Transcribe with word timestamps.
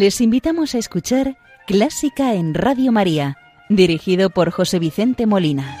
Les 0.00 0.20
invitamos 0.20 0.76
a 0.76 0.78
escuchar 0.78 1.36
Clásica 1.66 2.34
en 2.34 2.54
Radio 2.54 2.92
María, 2.92 3.36
dirigido 3.68 4.30
por 4.30 4.52
José 4.52 4.78
Vicente 4.78 5.26
Molina. 5.26 5.76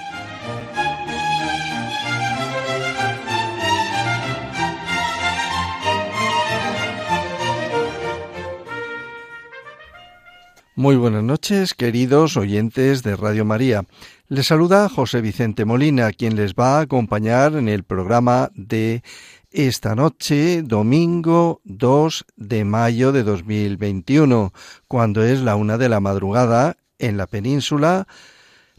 Muy 10.74 10.96
buenas 10.96 11.22
noches, 11.22 11.74
queridos 11.74 12.36
oyentes 12.36 13.04
de 13.04 13.14
Radio 13.14 13.44
María. 13.44 13.84
Les 14.28 14.48
saluda 14.48 14.88
José 14.88 15.20
Vicente 15.20 15.64
Molina, 15.64 16.12
quien 16.12 16.34
les 16.34 16.54
va 16.54 16.78
a 16.78 16.80
acompañar 16.80 17.54
en 17.54 17.68
el 17.68 17.84
programa 17.84 18.50
de 18.56 19.02
esta 19.50 19.94
noche, 19.94 20.62
domingo 20.62 21.60
2 21.64 22.26
de 22.36 22.64
mayo 22.64 23.12
de 23.12 23.22
2021, 23.22 24.52
cuando 24.86 25.24
es 25.24 25.40
la 25.40 25.56
una 25.56 25.78
de 25.78 25.88
la 25.88 26.00
madrugada 26.00 26.76
en 26.98 27.16
la 27.16 27.26
península, 27.26 28.06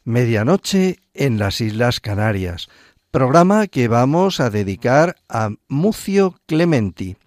medianoche 0.04 1.00
en 1.14 1.40
las 1.40 1.62
Islas 1.62 2.00
Canarias. 2.00 2.70
Programa 3.12 3.68
que 3.68 3.88
vamos 3.88 4.40
a 4.40 4.50
dedicar 4.50 5.16
a 5.28 5.50
Mucio 5.68 6.36
Clementi, 6.46 7.18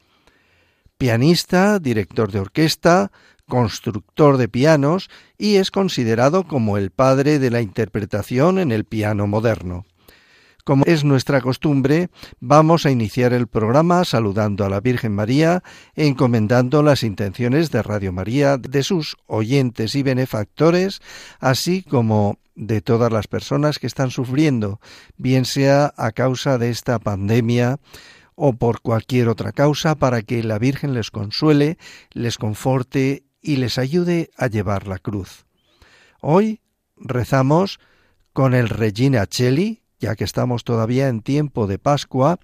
pianista, 0.97 1.80
director 1.80 2.30
de 2.30 2.39
orquesta, 2.39 3.11
constructor 3.48 4.36
de 4.36 4.48
pianos 4.48 5.11
y 5.36 5.56
es 5.56 5.72
considerado 5.72 6.45
como 6.45 6.78
el 6.78 6.91
padre 6.91 7.41
de 7.41 7.50
la 7.50 7.61
interpretación 7.61 8.58
en 8.58 8.70
el 8.70 8.84
piano 8.84 9.27
moderno. 9.27 9.84
Como 10.64 10.84
es 10.86 11.02
nuestra 11.02 11.41
costumbre, 11.41 12.08
vamos 12.38 12.86
a 12.86 12.92
iniciar 12.92 13.32
el 13.32 13.48
programa 13.48 14.05
saludando 14.05 14.64
a 14.64 14.68
la 14.68 14.78
Virgen 14.78 15.12
María, 15.12 15.64
encomendando 15.96 16.84
las 16.84 17.02
intenciones 17.02 17.72
de 17.72 17.82
Radio 17.82 18.12
María, 18.12 18.58
de 18.58 18.84
sus 18.84 19.16
oyentes 19.27 19.96
y 19.96 20.05
benefactores, 20.05 21.00
así 21.40 21.83
como 21.83 22.38
de 22.55 22.80
todas 22.80 23.10
las 23.10 23.27
personas 23.27 23.80
que 23.80 23.88
están 23.88 24.12
sufriendo, 24.12 24.78
bien 25.16 25.46
sea 25.46 25.92
a 25.96 26.12
causa 26.12 26.58
de 26.58 26.70
esta 26.70 27.00
pandemia 27.00 27.80
o 28.36 28.52
por 28.52 28.83
cualquier 28.83 29.28
otra 29.28 29.50
causa, 29.50 29.96
para 29.96 30.22
que 30.22 30.44
la 30.44 30.60
Virgen 30.60 30.94
les 30.94 31.10
consuele, 31.10 31.77
les 32.12 32.38
conforte 32.38 33.24
y 33.40 33.56
les 33.56 33.78
ayude 33.78 34.30
a 34.36 34.46
llevar 34.46 34.86
la 34.86 35.00
cruz. 35.00 35.44
Hoy 36.20 36.60
rezamos 36.96 37.80
con 38.33 38.55
el 38.55 38.68
Regina 38.68 39.27
Cheli, 39.27 39.81
ya 40.03 40.17
que 40.17 40.25
estamos 40.25 40.64
todavía 40.64 41.08
en 41.08 41.22
tiempo 41.22 41.69
de 41.69 41.78
Pascua, 41.78 42.41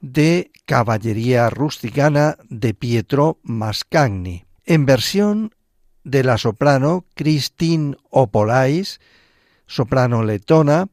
de 0.00 0.52
Caballería 0.64 1.50
Rusticana 1.50 2.38
de 2.48 2.72
Pietro 2.72 3.40
Mascagni, 3.42 4.44
en 4.64 4.86
versión 4.86 5.54
de 6.04 6.22
la 6.22 6.38
soprano 6.38 7.04
Christine 7.14 7.96
Opolais, 8.10 9.00
soprano 9.66 10.22
letona, 10.22 10.86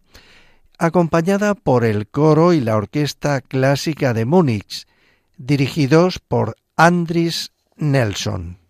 acompañada 0.80 1.54
por 1.54 1.86
el 1.86 2.08
coro 2.08 2.52
y 2.52 2.62
la 2.62 2.76
Orquesta 2.76 3.42
Clásica 3.42 4.14
de 4.14 4.26
Múnich, 4.26 4.88
dirigidos 5.38 6.18
por 6.18 6.56
Andris 6.76 7.52
Nelson. 7.76 8.61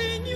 You. 0.00 0.29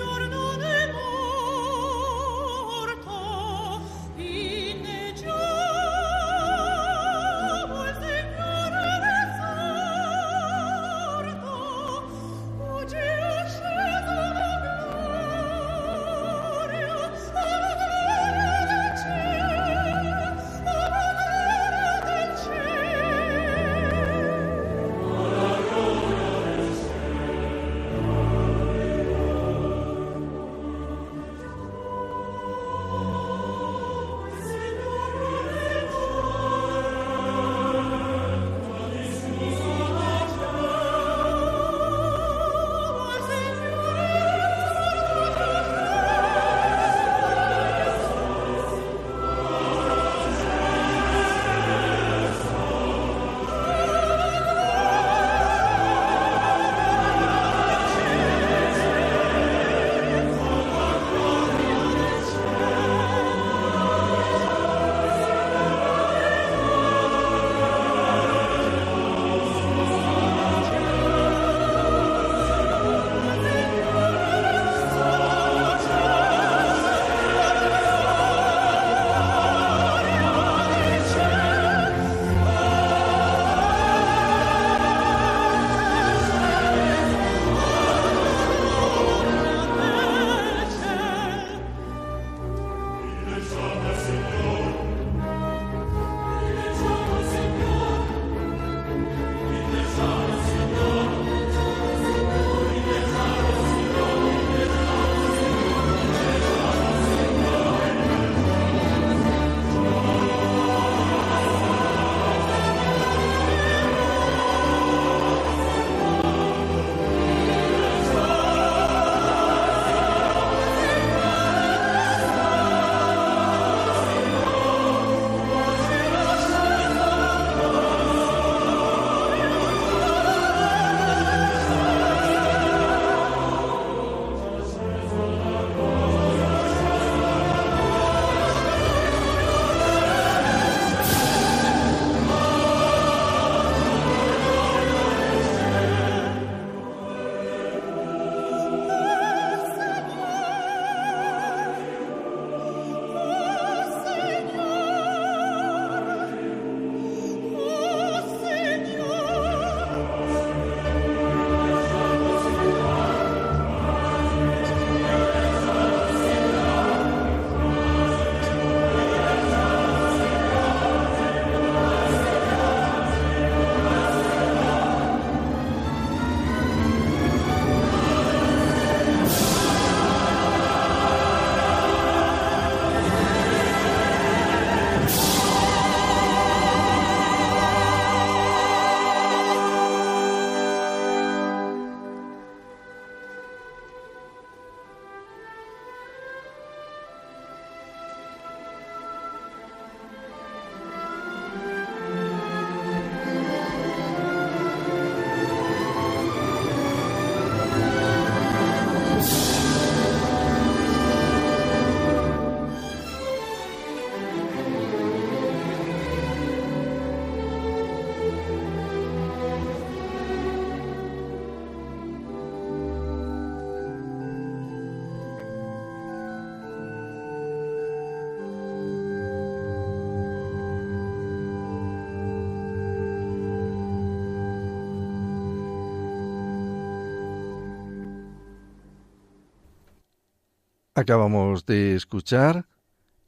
Acabamos 240.95 241.67
de 241.67 241.97
escuchar 241.97 242.67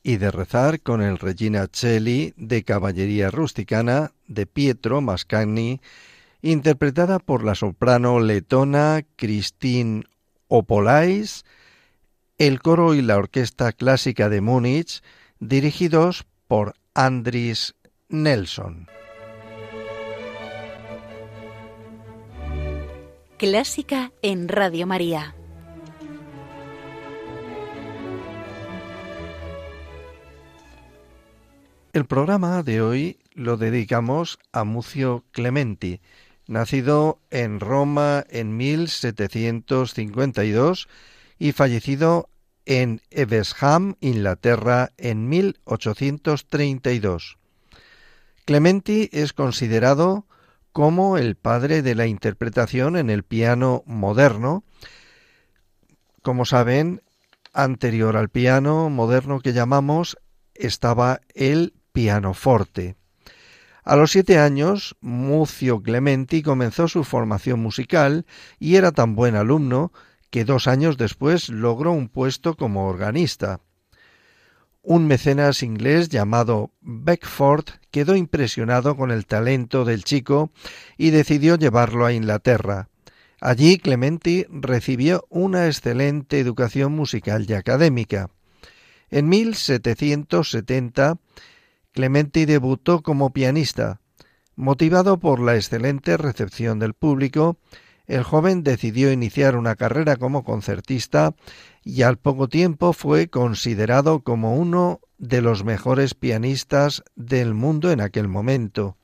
y 0.04 0.18
de 0.18 0.30
rezar 0.30 0.80
con 0.80 1.02
el 1.02 1.18
Regina 1.18 1.66
Celli 1.72 2.32
de 2.36 2.62
Caballería 2.62 3.30
Rusticana 3.30 4.12
de 4.28 4.46
Pietro 4.46 5.00
Mascagni, 5.00 5.80
interpretada 6.42 7.18
por 7.18 7.42
la 7.42 7.56
soprano 7.56 8.20
letona 8.20 9.04
Christine 9.16 10.04
Opolais, 10.46 11.44
el 12.38 12.62
coro 12.62 12.94
y 12.94 13.02
la 13.02 13.16
orquesta 13.16 13.72
clásica 13.72 14.28
de 14.28 14.40
Múnich, 14.40 15.02
dirigidos 15.40 16.24
por 16.46 16.74
Andris 16.94 17.74
Nelson. 18.08 18.86
Clásica 23.38 24.12
en 24.22 24.48
Radio 24.48 24.86
María. 24.86 25.35
El 31.96 32.04
programa 32.04 32.62
de 32.62 32.82
hoy 32.82 33.18
lo 33.32 33.56
dedicamos 33.56 34.38
a 34.52 34.64
Mucio 34.64 35.24
Clementi, 35.30 36.02
nacido 36.46 37.22
en 37.30 37.58
Roma 37.58 38.22
en 38.28 38.54
1752 38.54 40.88
y 41.38 41.52
fallecido 41.52 42.28
en 42.66 43.00
Evesham, 43.08 43.96
Inglaterra, 44.00 44.92
en 44.98 45.30
1832. 45.30 47.38
Clementi 48.44 49.08
es 49.10 49.32
considerado 49.32 50.26
como 50.72 51.16
el 51.16 51.34
padre 51.34 51.80
de 51.80 51.94
la 51.94 52.06
interpretación 52.06 52.98
en 52.98 53.08
el 53.08 53.22
piano 53.22 53.82
moderno. 53.86 54.64
Como 56.20 56.44
saben, 56.44 57.00
anterior 57.54 58.18
al 58.18 58.28
piano 58.28 58.90
moderno 58.90 59.40
que 59.40 59.54
llamamos 59.54 60.18
estaba 60.52 61.22
el 61.34 61.72
pianoforte. 61.96 62.94
A 63.82 63.96
los 63.96 64.10
siete 64.10 64.38
años, 64.38 64.96
Mucio 65.00 65.80
Clementi 65.80 66.42
comenzó 66.42 66.88
su 66.88 67.04
formación 67.04 67.60
musical 67.60 68.26
y 68.58 68.76
era 68.76 68.92
tan 68.92 69.14
buen 69.14 69.34
alumno 69.34 69.94
que 70.28 70.44
dos 70.44 70.66
años 70.66 70.98
después 70.98 71.48
logró 71.48 71.92
un 71.92 72.10
puesto 72.10 72.54
como 72.54 72.86
organista. 72.86 73.60
Un 74.82 75.06
mecenas 75.06 75.62
inglés 75.62 76.10
llamado 76.10 76.70
Beckford 76.82 77.64
quedó 77.90 78.14
impresionado 78.14 78.94
con 78.94 79.10
el 79.10 79.24
talento 79.24 79.86
del 79.86 80.04
chico 80.04 80.50
y 80.98 81.08
decidió 81.08 81.56
llevarlo 81.56 82.04
a 82.04 82.12
Inglaterra. 82.12 82.90
Allí 83.40 83.78
Clementi 83.78 84.44
recibió 84.50 85.24
una 85.30 85.64
excelente 85.66 86.40
educación 86.40 86.92
musical 86.92 87.46
y 87.48 87.54
académica. 87.54 88.28
En 89.08 89.30
1770 89.30 91.16
Clementi 91.96 92.44
debutó 92.44 93.02
como 93.02 93.32
pianista. 93.32 94.02
Motivado 94.54 95.18
por 95.18 95.40
la 95.40 95.54
excelente 95.54 96.18
recepción 96.18 96.78
del 96.78 96.92
público, 96.92 97.56
el 98.06 98.22
joven 98.22 98.62
decidió 98.62 99.10
iniciar 99.10 99.56
una 99.56 99.76
carrera 99.76 100.16
como 100.16 100.44
concertista 100.44 101.34
y 101.82 102.02
al 102.02 102.18
poco 102.18 102.48
tiempo 102.48 102.92
fue 102.92 103.28
considerado 103.28 104.20
como 104.20 104.56
uno 104.56 105.00
de 105.16 105.40
los 105.40 105.64
mejores 105.64 106.12
pianistas 106.12 107.02
del 107.14 107.54
mundo 107.54 107.90
en 107.90 108.02
aquel 108.02 108.28
momento. 108.28 108.98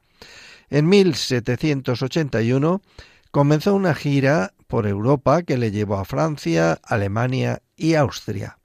En 0.69 0.87
1781 0.91 2.83
comenzó 3.31 3.75
una 3.75 3.95
gira 3.95 4.53
por 4.67 4.87
Europa 4.87 5.45
que 5.45 5.57
le 5.57 5.71
llevó 5.71 5.97
a 5.97 6.05
Francia, 6.05 6.79
Alemania 6.85 7.63
y 7.75 7.95
Austria. 7.95 8.59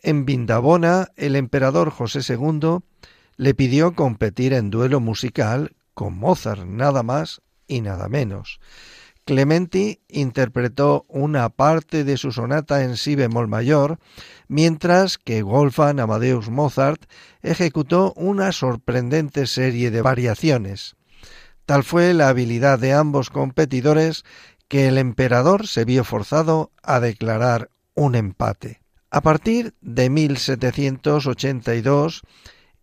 En 0.00 0.24
Vindabona, 0.24 1.08
el 1.16 1.34
emperador 1.34 1.90
José 1.90 2.20
II 2.32 2.78
le 3.36 3.54
pidió 3.54 3.94
competir 3.94 4.52
en 4.52 4.70
duelo 4.70 5.00
musical 5.00 5.74
con 5.94 6.16
Mozart, 6.16 6.64
nada 6.64 7.02
más 7.02 7.42
y 7.66 7.80
nada 7.80 8.08
menos. 8.08 8.60
Clementi 9.24 10.00
interpretó 10.08 11.04
una 11.08 11.50
parte 11.50 12.04
de 12.04 12.16
su 12.16 12.32
sonata 12.32 12.82
en 12.82 12.96
si 12.96 13.14
bemol 13.14 13.48
mayor, 13.48 13.98
mientras 14.46 15.18
que 15.18 15.42
Wolfgang 15.42 16.00
Amadeus 16.00 16.48
Mozart 16.48 17.04
ejecutó 17.42 18.14
una 18.14 18.52
sorprendente 18.52 19.46
serie 19.46 19.90
de 19.90 20.00
variaciones. 20.00 20.96
Tal 21.66 21.84
fue 21.84 22.14
la 22.14 22.28
habilidad 22.28 22.78
de 22.78 22.94
ambos 22.94 23.28
competidores 23.28 24.24
que 24.68 24.88
el 24.88 24.96
emperador 24.96 25.66
se 25.66 25.84
vio 25.84 26.04
forzado 26.04 26.70
a 26.82 27.00
declarar 27.00 27.70
un 27.94 28.14
empate. 28.14 28.80
A 29.10 29.22
partir 29.22 29.72
de 29.80 30.10
1782 30.10 32.20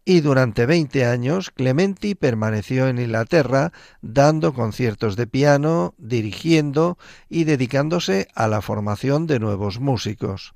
y 0.05 0.21
durante 0.21 0.65
veinte 0.65 1.05
años 1.05 1.51
Clementi 1.51 2.15
permaneció 2.15 2.87
en 2.87 2.97
Inglaterra 2.97 3.71
dando 4.01 4.51
conciertos 4.53 5.15
de 5.15 5.27
piano, 5.27 5.93
dirigiendo 5.97 6.97
y 7.29 7.43
dedicándose 7.43 8.27
a 8.33 8.47
la 8.47 8.61
formación 8.61 9.27
de 9.27 9.39
nuevos 9.39 9.79
músicos. 9.79 10.55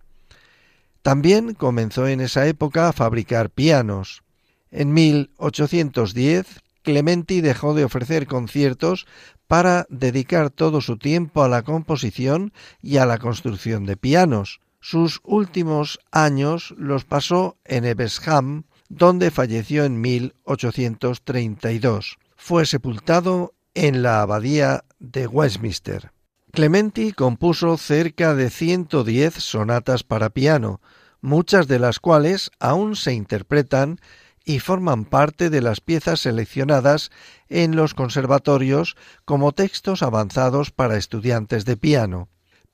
También 1.04 1.54
comenzó 1.54 2.08
en 2.08 2.22
esa 2.22 2.48
época 2.48 2.90
a 2.90 2.94
fabricar 2.94 3.52
pianos. 3.52 4.24
En 4.72 4.92
1810 4.94 6.48
Clementi 6.82 7.42
dejó 7.42 7.76
de 7.76 7.84
ofrecer 7.84 8.26
conciertos 8.26 9.06
para 9.48 9.86
dedicar 9.90 10.50
todo 10.50 10.82
su 10.82 10.98
tiempo 10.98 11.44
a 11.44 11.50
la 11.50 11.62
composición 11.62 12.54
y 12.82 12.98
a 12.98 13.06
la 13.06 13.20
construcción 13.20 13.86
de 13.86 13.98
pianos. 13.98 14.62
Sus 14.82 15.20
últimos 15.24 16.00
años 16.12 16.74
los 16.78 17.04
pasó 17.04 17.58
en 17.66 17.84
Evesham, 17.86 18.64
donde 18.88 19.30
falleció 19.30 19.84
en 19.84 20.00
1832. 20.02 22.18
Fue 22.38 22.66
sepultado 22.66 23.54
en 23.74 24.02
la 24.02 24.22
abadía 24.22 24.86
de 25.00 25.28
Westminster. 25.28 26.14
Clementi 26.52 27.14
compuso 27.14 27.78
cerca 27.78 28.34
de 28.34 28.50
110 28.50 29.36
sonatas 29.36 30.02
para 30.04 30.32
piano, 30.32 30.82
muchas 31.22 31.68
de 31.68 31.78
las 31.78 32.00
cuales 32.00 32.50
aún 32.60 32.96
se 32.96 33.14
interpretan 33.14 34.00
y 34.46 34.60
forman 34.60 35.04
parte 35.06 35.50
de 35.50 35.62
las 35.62 35.82
piezas 35.82 36.22
seleccionadas 36.22 37.12
en 37.50 37.76
los 37.76 37.94
conservatorios 37.94 38.96
como 39.26 39.52
textos 39.52 40.02
avanzados 40.02 40.72
para 40.72 40.96
estudiantes 40.98 41.66
de 41.66 41.78
piano 41.78 42.30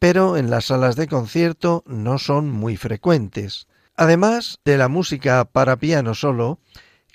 pero 0.08 0.38
en 0.38 0.52
las 0.52 0.66
salas 0.66 0.96
de 0.96 1.08
concierto 1.08 1.84
no 1.88 2.20
son 2.20 2.52
muy 2.52 2.78
frecuentes. 2.78 3.68
Además 3.96 4.60
de 4.64 4.78
la 4.78 4.88
música 4.88 5.46
para 5.46 5.78
piano 5.78 6.14
solo, 6.14 6.60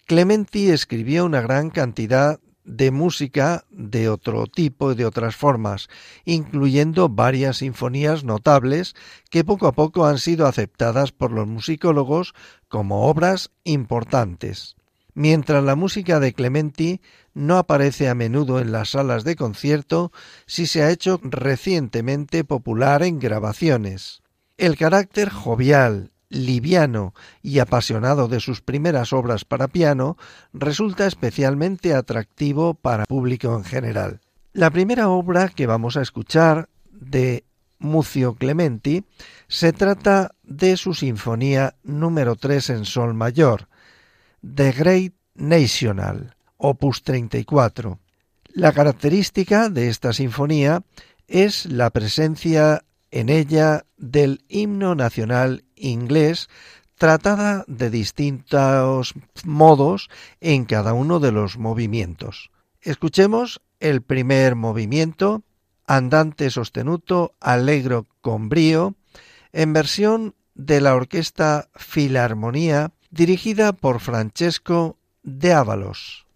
Clementi 0.07 0.71
escribió 0.71 1.25
una 1.25 1.41
gran 1.41 1.71
cantidad 1.71 2.41
de 2.65 2.91
música 2.91 3.65
de 3.71 4.09
otro 4.09 4.49
tipo 4.49 4.91
y 4.91 4.97
de 4.97 5.07
otras 5.07 5.37
formas, 5.37 5.89
incluyendo 6.25 7.09
varias 7.09 7.59
sinfonías 7.59 8.25
notables 8.25 8.97
que 9.31 9.45
poco 9.45 9.69
a 9.69 9.73
poco 9.73 10.07
han 10.07 10.19
sido 10.19 10.49
aceptadas 10.49 11.13
por 11.13 11.31
los 11.31 11.47
musicólogos 11.47 12.35
como 12.67 13.07
obras 13.07 13.53
importantes. 13.63 14.75
Mientras 15.15 15.63
la 15.63 15.77
música 15.77 16.19
de 16.19 16.33
Clementi 16.33 17.01
no 17.35 17.59
aparece 17.59 18.09
a 18.09 18.15
menudo 18.15 18.61
en 18.61 18.73
las 18.73 18.91
salas 18.91 19.25
de 19.25 19.37
concierto, 19.37 20.13
sí 20.47 20.67
se 20.67 20.83
ha 20.83 20.91
hecho 20.91 21.21
recientemente 21.23 22.45
popular 22.45 23.03
en 23.03 23.19
grabaciones. 23.19 24.23
El 24.59 24.77
carácter 24.77 25.31
jovial, 25.31 26.11
liviano 26.29 27.15
y 27.43 27.59
apasionado 27.59 28.29
de 28.29 28.41
sus 28.41 28.61
primeras 28.61 29.13
obras 29.13 29.45
para 29.45 29.69
piano 29.69 30.17
resulta 30.53 31.07
especialmente 31.07 31.95
atractivo 31.95 32.75
para 32.75 33.05
público 33.05 33.57
en 33.57 33.65
general. 33.65 34.21
La 34.53 34.71
primera 34.71 35.09
obra 35.09 35.49
que 35.49 35.67
vamos 35.67 35.97
a 35.97 36.03
escuchar 36.03 36.69
de 36.91 37.45
Mucio 37.79 38.35
Clementi 38.35 39.05
se 39.49 39.73
trata 39.73 40.33
de 40.43 40.77
su 40.77 40.95
sinfonía 40.95 41.75
número 41.83 42.37
3 42.37 42.71
en 42.71 42.85
sol 42.85 43.15
mayor, 43.15 43.69
The 44.43 44.73
Great 44.73 45.15
National, 45.35 46.37
opus 46.61 47.03
34. 47.03 47.99
La 48.53 48.73
característica 48.73 49.69
de 49.69 49.89
esta 49.89 50.13
sinfonía 50.13 50.83
es 51.27 51.67
la 51.67 51.91
presencia 51.91 52.85
en 53.11 53.29
ella 53.29 53.87
del 53.97 54.45
himno 54.49 54.95
nacional 54.95 55.65
inglés 55.75 56.49
tratada 56.97 57.65
de 57.67 57.89
distintos 57.89 59.15
modos 59.45 60.11
en 60.41 60.67
cada 60.67 60.93
uno 60.93 61.19
de 61.19 61.33
los 61.33 61.57
movimientos. 61.57 62.51
Escuchemos 62.83 63.63
el 63.81 64.03
primer 64.03 64.55
movimiento, 64.55 65.43
andante 65.87 66.51
sostenuto 66.51 67.35
allegro 67.41 68.07
con 68.21 68.49
brío, 68.49 68.95
en 69.53 69.73
versión 69.73 70.35
de 70.55 70.81
la 70.81 70.95
orquesta 70.95 71.71
Filarmonía 71.75 72.93
dirigida 73.11 73.73
por 73.73 74.01
Francesco 74.01 74.99
de 75.23 75.55
Ávalos. 75.55 76.27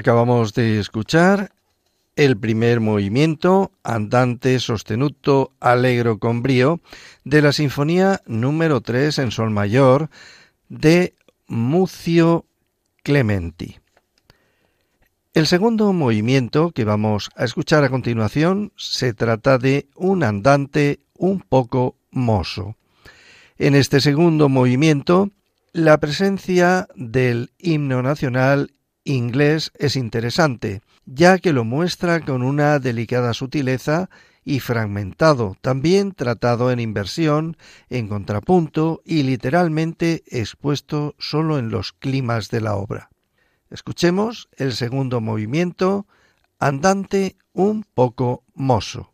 Acabamos 0.00 0.54
de 0.54 0.80
escuchar 0.80 1.52
el 2.16 2.38
primer 2.38 2.80
movimiento, 2.80 3.70
andante 3.84 4.58
sostenuto 4.58 5.52
allegro 5.60 6.18
con 6.18 6.40
brío, 6.40 6.80
de 7.24 7.42
la 7.42 7.52
Sinfonía 7.52 8.22
número 8.24 8.80
3 8.80 9.18
en 9.18 9.30
Sol 9.30 9.50
Mayor 9.50 10.08
de 10.70 11.12
Mucio 11.48 12.46
Clementi. 13.02 13.78
El 15.34 15.46
segundo 15.46 15.92
movimiento 15.92 16.70
que 16.70 16.84
vamos 16.84 17.28
a 17.36 17.44
escuchar 17.44 17.84
a 17.84 17.90
continuación 17.90 18.72
se 18.76 19.12
trata 19.12 19.58
de 19.58 19.86
un 19.96 20.24
andante 20.24 21.00
un 21.18 21.42
poco 21.42 21.94
mozo. 22.10 22.74
En 23.58 23.74
este 23.74 24.00
segundo 24.00 24.48
movimiento, 24.48 25.28
la 25.74 26.00
presencia 26.00 26.88
del 26.96 27.50
himno 27.58 28.00
nacional 28.00 28.70
inglés 29.04 29.72
es 29.78 29.96
interesante, 29.96 30.82
ya 31.06 31.38
que 31.38 31.52
lo 31.52 31.64
muestra 31.64 32.20
con 32.20 32.42
una 32.42 32.78
delicada 32.78 33.34
sutileza 33.34 34.10
y 34.44 34.60
fragmentado, 34.60 35.56
también 35.60 36.12
tratado 36.12 36.70
en 36.70 36.80
inversión, 36.80 37.56
en 37.88 38.08
contrapunto 38.08 39.02
y 39.04 39.22
literalmente 39.22 40.22
expuesto 40.26 41.14
solo 41.18 41.58
en 41.58 41.70
los 41.70 41.92
climas 41.92 42.48
de 42.48 42.60
la 42.60 42.74
obra. 42.74 43.10
Escuchemos 43.70 44.48
el 44.56 44.72
segundo 44.72 45.20
movimiento, 45.20 46.06
andante 46.58 47.36
un 47.52 47.84
poco 47.84 48.44
mozo. 48.54 49.12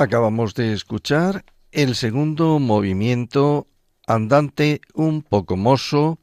Acabamos 0.00 0.54
de 0.54 0.74
escuchar 0.74 1.44
el 1.72 1.96
segundo 1.96 2.60
movimiento 2.60 3.66
andante 4.06 4.80
un 4.94 5.22
poco 5.22 5.56
mozo 5.56 6.20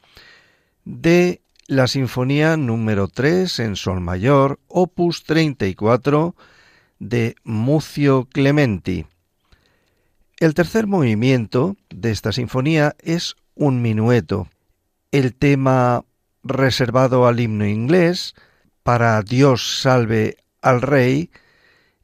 de 0.86 1.41
la 1.67 1.88
Sinfonía 1.88 2.55
número 2.55 3.09
3 3.09 3.59
en 3.59 3.76
Sol 3.76 3.99
mayor, 3.99 4.61
opus 4.69 5.26
34 5.26 6.38
de 6.99 7.36
Mucio 7.43 8.30
Clementi. 8.32 9.07
El 10.39 10.53
tercer 10.53 10.88
movimiento 10.88 11.76
de 11.89 12.11
esta 12.11 12.32
sinfonía 12.32 12.95
es 12.99 13.36
un 13.55 13.82
minueto. 13.82 14.47
El 15.11 15.36
tema 15.36 16.05
reservado 16.43 17.28
al 17.28 17.41
himno 17.41 17.65
inglés, 17.65 18.36
para 18.84 19.21
Dios 19.21 19.82
salve 19.82 20.38
al 20.61 20.82
rey, 20.82 21.30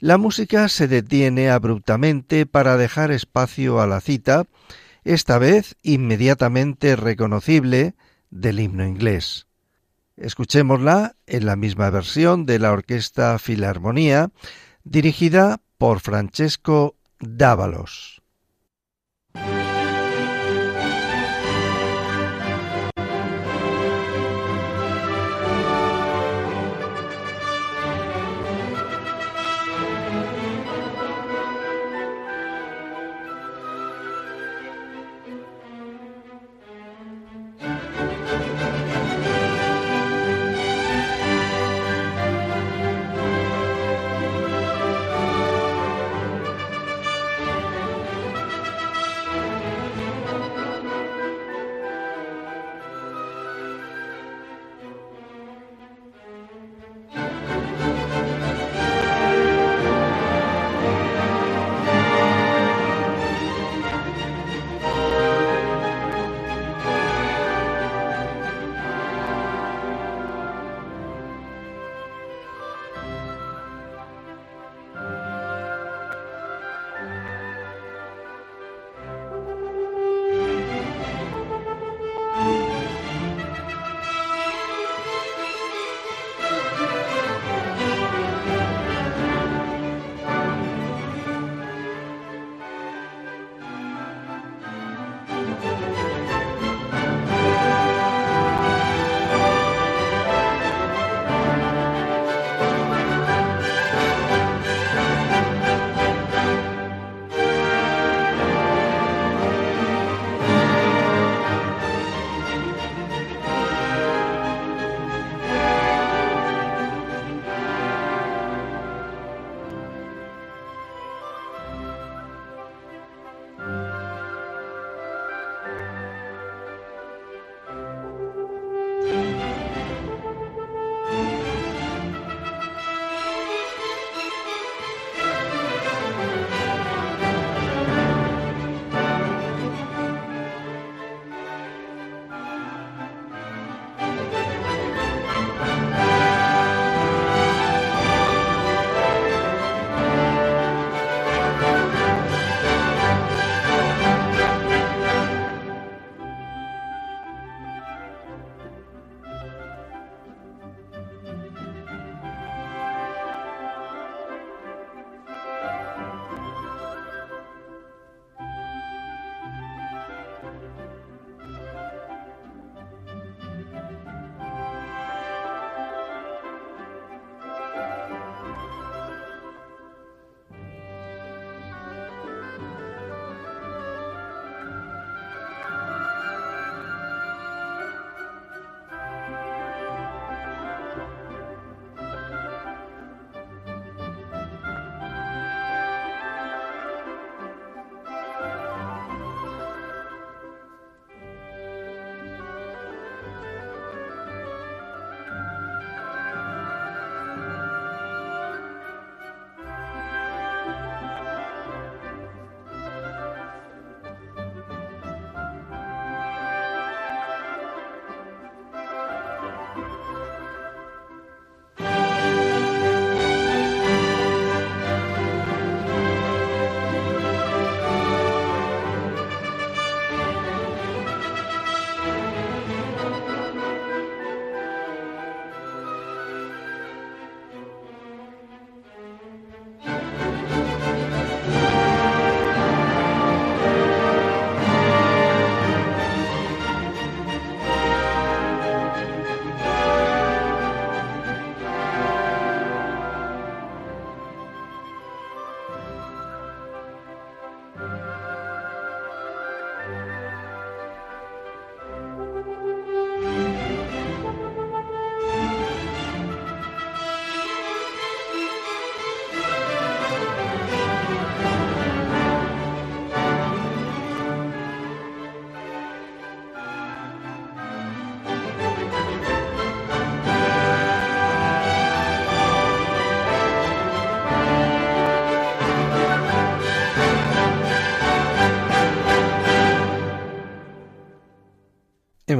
la 0.02 0.18
música 0.18 0.68
se 0.68 0.88
detiene 0.88 1.52
abruptamente 1.52 2.48
para 2.48 2.76
dejar 2.76 3.12
espacio 3.12 3.80
a 3.80 3.86
la 3.88 4.02
cita, 4.02 4.46
esta 5.04 5.38
vez 5.38 5.78
inmediatamente 5.84 6.96
reconocible, 6.96 7.94
del 8.32 8.60
himno 8.60 8.84
inglés. 8.86 9.46
Escuchémosla 10.18 11.16
en 11.28 11.46
la 11.46 11.56
misma 11.56 11.92
versión 11.92 12.48
de 12.48 12.58
la 12.58 12.72
Orquesta 12.72 13.38
Filarmonía, 13.38 14.32
dirigida 14.84 15.62
por 15.78 16.00
Francesco 16.00 16.96
Dávalos. 17.20 18.21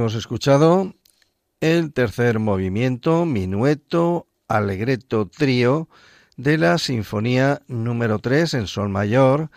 Hemos 0.02 0.16
escuchado 0.16 0.92
el 1.60 1.92
tercer 1.92 2.40
movimiento, 2.40 3.24
minueto, 3.24 4.26
alegreto, 4.48 5.28
trío 5.28 5.88
de 6.36 6.58
la 6.58 6.78
Sinfonía 6.78 7.62
número 7.68 8.18
3 8.18 8.54
en 8.54 8.66
Sol 8.66 8.88
mayor 8.88 9.48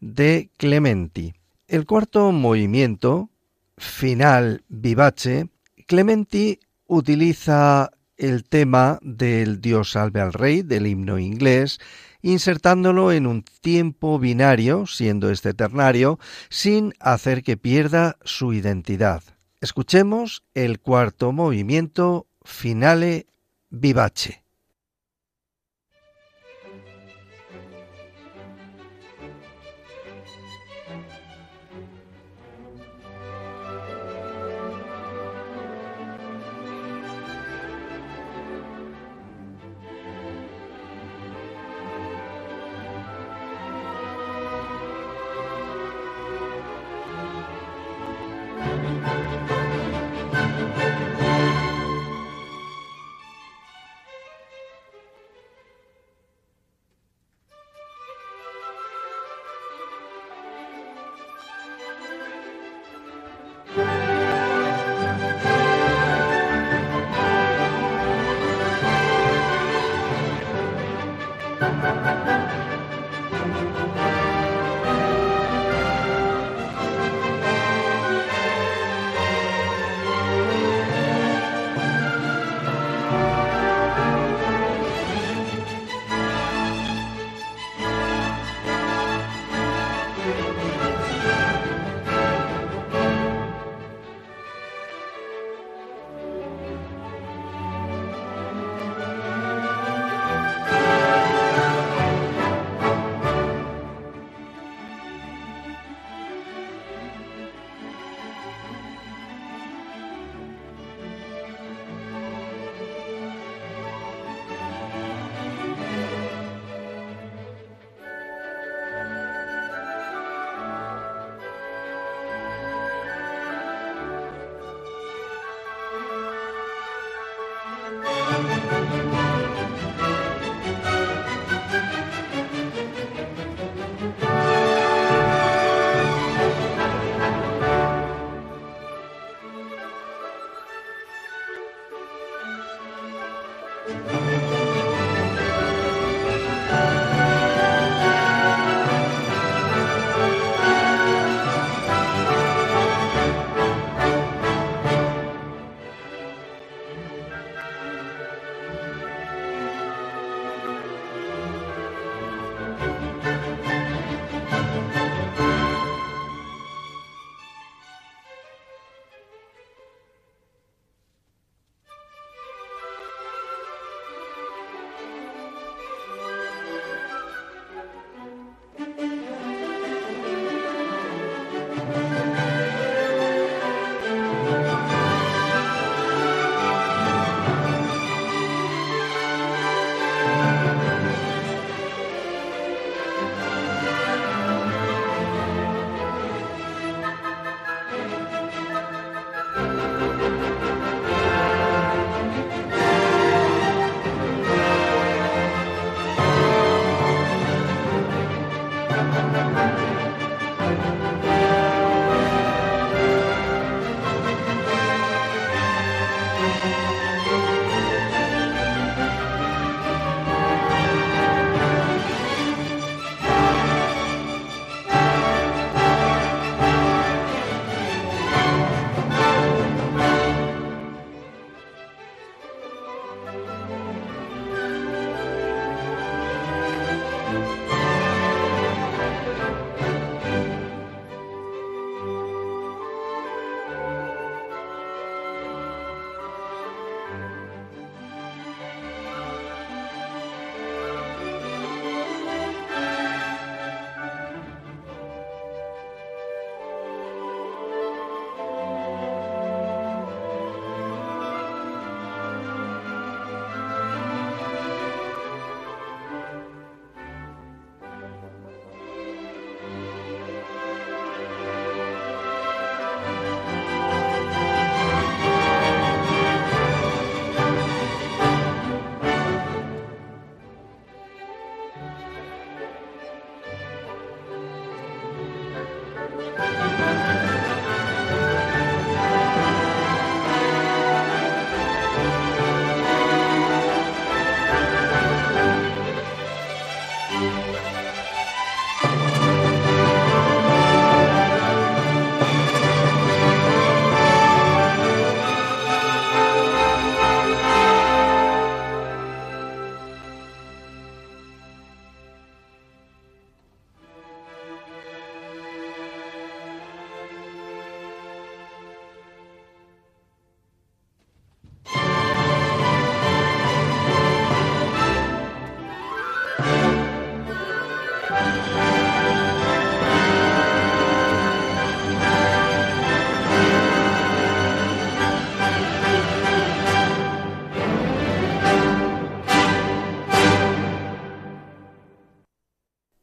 de 0.00 0.50
Clementi. 0.56 1.34
El 1.68 1.86
cuarto 1.86 2.32
movimiento, 2.32 3.30
final 3.78 4.64
vivace, 4.66 5.50
Clementi 5.86 6.58
utiliza 6.88 7.92
el 8.16 8.42
tema 8.42 8.98
del 9.02 9.60
Dios 9.60 9.92
salve 9.92 10.20
al 10.20 10.32
rey 10.32 10.62
del 10.62 10.88
himno 10.88 11.20
inglés, 11.20 11.78
insertándolo 12.22 13.12
en 13.12 13.28
un 13.28 13.44
tiempo 13.60 14.18
binario, 14.18 14.84
siendo 14.88 15.30
este 15.30 15.54
ternario, 15.54 16.18
sin 16.48 16.92
hacer 16.98 17.44
que 17.44 17.56
pierda 17.56 18.16
su 18.24 18.52
identidad. 18.52 19.22
Escuchemos 19.62 20.42
el 20.54 20.80
cuarto 20.80 21.30
movimiento, 21.30 22.26
finale 22.42 23.28
vivace. 23.70 24.41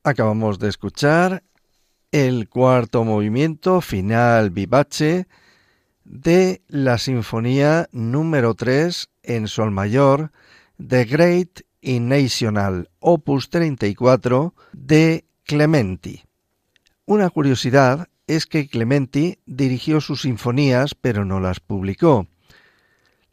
Acabamos 0.03 0.59
de 0.59 0.69
escuchar 0.69 1.43
el 2.13 2.47
cuarto 2.47 3.03
movimiento 3.03 3.81
final 3.81 4.49
vivace 4.49 5.27
de 6.05 6.61
la 6.69 6.97
Sinfonía 6.97 7.89
número 7.91 8.53
3 8.53 9.09
en 9.23 9.49
Sol 9.49 9.71
Mayor 9.71 10.31
de 10.77 11.03
Great 11.03 11.61
y 11.81 11.99
National, 11.99 12.89
opus 12.99 13.49
34 13.49 14.53
de 14.71 15.25
Clementi. 15.43 16.23
Una 17.05 17.29
curiosidad 17.29 18.07
es 18.25 18.45
que 18.45 18.69
Clementi 18.69 19.39
dirigió 19.45 19.99
sus 19.99 20.21
sinfonías 20.21 20.95
pero 20.95 21.25
no 21.25 21.41
las 21.41 21.59
publicó. 21.59 22.25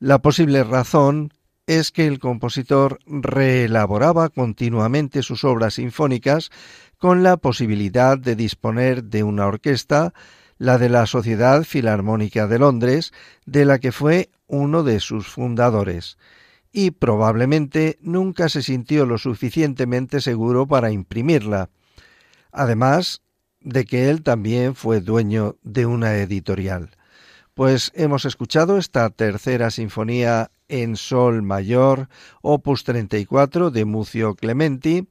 La 0.00 0.18
posible 0.18 0.64
razón 0.64 1.32
es 1.66 1.90
que 1.90 2.06
el 2.06 2.18
compositor 2.18 3.00
reelaboraba 3.06 4.28
continuamente 4.28 5.22
sus 5.22 5.44
obras 5.44 5.74
sinfónicas 5.74 6.50
con 6.98 7.22
la 7.22 7.36
posibilidad 7.36 8.16
de 8.16 8.36
disponer 8.36 9.04
de 9.04 9.22
una 9.22 9.46
orquesta, 9.46 10.14
la 10.58 10.78
de 10.78 10.88
la 10.88 11.06
Sociedad 11.06 11.64
Filarmónica 11.64 12.46
de 12.46 12.58
Londres, 12.58 13.12
de 13.44 13.64
la 13.64 13.78
que 13.78 13.92
fue 13.92 14.30
uno 14.46 14.84
de 14.84 15.00
sus 15.00 15.26
fundadores, 15.26 16.18
y 16.72 16.92
probablemente 16.92 17.98
nunca 18.00 18.48
se 18.48 18.62
sintió 18.62 19.04
lo 19.04 19.18
suficientemente 19.18 20.20
seguro 20.20 20.66
para 20.66 20.90
imprimirla, 20.90 21.68
además 22.52 23.22
de 23.60 23.84
que 23.84 24.08
él 24.08 24.22
también 24.22 24.74
fue 24.74 25.00
dueño 25.00 25.56
de 25.62 25.86
una 25.86 26.16
editorial. 26.16 26.90
Pues 27.54 27.90
hemos 27.94 28.24
escuchado 28.24 28.78
esta 28.78 29.08
tercera 29.10 29.70
sinfonía 29.70 30.50
en 30.68 30.96
Sol 30.96 31.42
Mayor, 31.42 32.08
opus 32.42 32.84
34 32.84 33.70
de 33.70 33.84
Mucio 33.84 34.34
Clementi, 34.34 35.08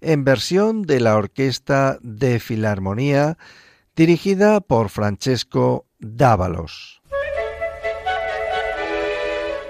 en 0.00 0.24
versión 0.24 0.82
de 0.82 1.00
la 1.00 1.16
Orquesta 1.16 1.98
de 2.02 2.40
Filarmonía, 2.40 3.38
dirigida 3.94 4.60
por 4.60 4.88
Francesco 4.88 5.86
Dávalos. 5.98 7.02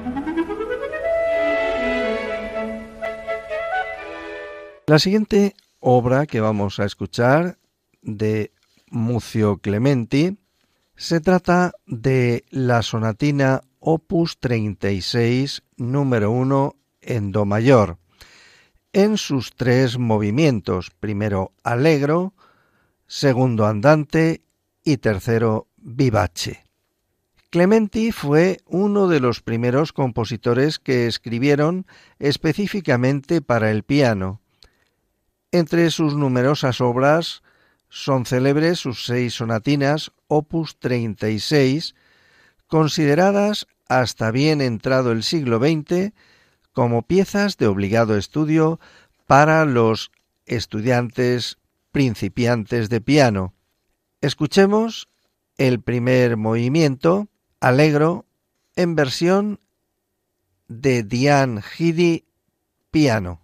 La 4.88 4.98
siguiente 5.00 5.54
obra 5.80 6.26
que 6.26 6.40
vamos 6.40 6.80
a 6.80 6.86
escuchar 6.86 7.60
de 8.02 8.54
Mucio 8.90 9.58
Clementi 9.58 10.38
se 10.96 11.20
trata 11.20 11.74
de 11.86 12.46
la 12.50 12.82
sonatina 12.82 13.62
opus 13.80 14.40
36, 14.40 15.64
número 15.78 16.32
1, 16.32 16.76
en 17.02 17.32
Do 17.32 17.46
mayor, 17.46 17.98
en 18.94 19.18
sus 19.18 19.56
tres 19.56 19.98
movimientos, 19.98 20.92
primero 21.00 21.54
allegro, 21.64 22.34
segundo 23.08 23.66
andante 23.66 24.42
y 24.84 24.98
tercero 24.98 25.68
vivace. 25.78 26.64
Clementi 27.50 28.12
fue 28.12 28.60
uno 28.66 29.08
de 29.08 29.22
los 29.22 29.42
primeros 29.42 29.94
compositores 29.94 30.80
que 30.80 31.08
escribieron 31.08 31.88
específicamente 32.20 33.42
para 33.42 33.72
el 33.72 33.84
piano. 33.84 34.42
Entre 35.52 35.90
sus 35.92 36.16
numerosas 36.16 36.82
obras 36.82 37.42
son 37.90 38.26
célebres 38.26 38.80
sus 38.80 39.06
seis 39.06 39.36
sonatinas, 39.36 40.12
opus 40.28 40.78
36, 40.78 41.96
consideradas 42.68 43.68
hasta 43.88 44.32
bien 44.32 44.62
entrado 44.62 45.12
el 45.12 45.24
siglo 45.24 45.60
XX 45.60 46.14
como 46.74 47.02
piezas 47.02 47.58
de 47.58 47.68
obligado 47.68 48.18
estudio 48.18 48.80
para 49.26 49.66
los 49.66 50.12
estudiantes 50.46 51.58
principiantes 51.92 52.90
de 52.90 53.02
piano. 53.02 53.54
Escuchemos 54.22 55.10
el 55.58 55.82
primer 55.82 56.38
movimiento, 56.38 57.28
Alegro, 57.60 58.26
en 58.76 58.96
versión 58.96 59.60
de 60.68 61.04
Diane 61.04 61.62
Gidi, 61.62 62.26
piano. 62.92 63.42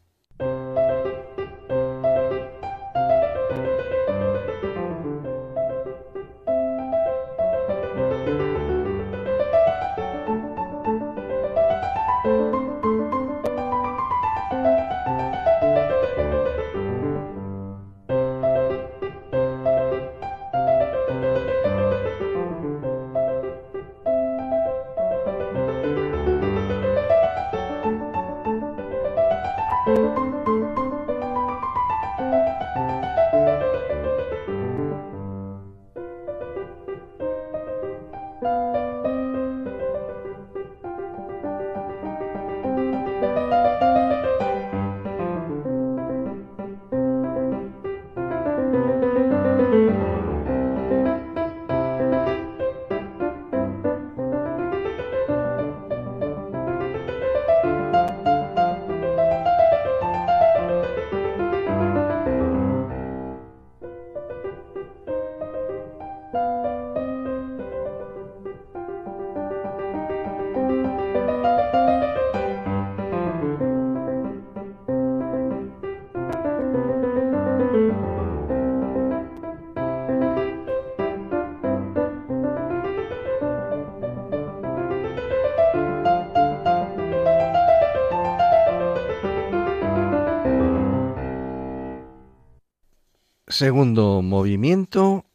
Segundo 93.54 94.24
movimiento, 94.24 95.26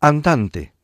andante. 0.00 0.74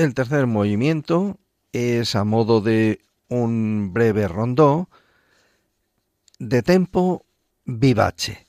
El 0.00 0.14
tercer 0.14 0.46
movimiento 0.46 1.38
es 1.74 2.16
a 2.16 2.24
modo 2.24 2.62
de 2.62 3.02
un 3.28 3.92
breve 3.92 4.28
rondó 4.28 4.88
de 6.38 6.62
tempo 6.62 7.26
vivace. 7.66 8.46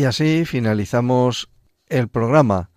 Y 0.00 0.06
así 0.06 0.46
finalizamos 0.46 1.50
el 1.86 2.08
programa 2.08 2.70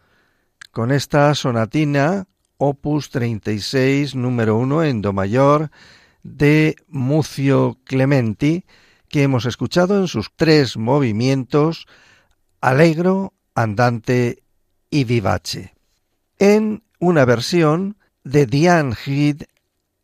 con 0.71 0.91
esta 0.91 1.33
sonatina 1.35 2.27
opus 2.57 3.11
36 3.11 4.13
número 4.15 4.57
1 4.57 4.83
en 4.83 5.01
do 5.01 5.13
mayor 5.13 5.71
de 6.21 6.75
Mucio 6.89 7.79
Clementi 7.85 8.65
que 9.07 9.23
hemos 9.23 9.45
escuchado 9.45 9.99
en 9.99 10.09
sus 10.09 10.33
tres 10.35 10.75
movimientos 10.75 11.87
alegro, 12.59 13.31
andante 13.55 14.43
y 14.89 15.05
vivace 15.05 15.75
en 16.39 16.83
una 16.99 17.23
versión 17.23 17.95
de 18.25 18.47
Diane 18.47 18.97
Head 19.05 19.43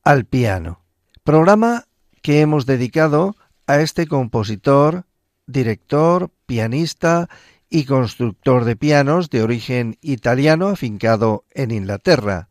al 0.05 0.23
piano. 0.23 0.85
Programa 1.25 1.83
que 2.21 2.39
hemos 2.39 2.65
dedicado 2.65 3.35
a 3.67 3.81
este 3.81 4.07
compositor 4.07 5.03
director, 5.51 6.31
pianista 6.45 7.29
y 7.69 7.85
constructor 7.85 8.65
de 8.65 8.75
pianos 8.75 9.29
de 9.29 9.43
origen 9.43 9.97
italiano 10.01 10.67
afincado 10.67 11.45
en 11.51 11.71
Inglaterra, 11.71 12.49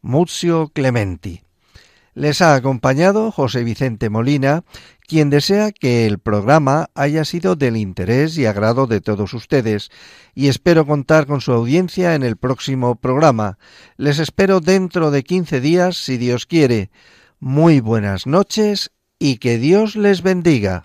Muzio 0.00 0.68
Clementi. 0.68 1.42
Les 2.14 2.40
ha 2.42 2.54
acompañado 2.54 3.32
José 3.32 3.64
Vicente 3.64 4.08
Molina, 4.08 4.62
quien 5.08 5.30
desea 5.30 5.72
que 5.72 6.06
el 6.06 6.20
programa 6.20 6.88
haya 6.94 7.24
sido 7.24 7.56
del 7.56 7.76
interés 7.76 8.38
y 8.38 8.46
agrado 8.46 8.86
de 8.86 9.00
todos 9.00 9.34
ustedes, 9.34 9.90
y 10.32 10.46
espero 10.46 10.86
contar 10.86 11.26
con 11.26 11.40
su 11.40 11.52
audiencia 11.52 12.14
en 12.14 12.22
el 12.22 12.36
próximo 12.36 12.94
programa. 12.94 13.58
Les 13.96 14.20
espero 14.20 14.60
dentro 14.60 15.10
de 15.10 15.24
quince 15.24 15.60
días, 15.60 15.96
si 15.96 16.16
Dios 16.16 16.46
quiere. 16.46 16.90
Muy 17.40 17.80
buenas 17.80 18.26
noches 18.28 18.92
y 19.18 19.38
que 19.38 19.58
Dios 19.58 19.96
les 19.96 20.22
bendiga. 20.22 20.84